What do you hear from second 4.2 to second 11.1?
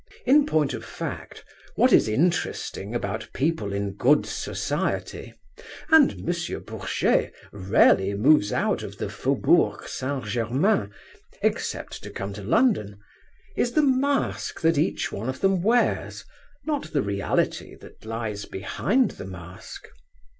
society—and M. Bourget rarely moves out of the Faubourg St. Germain,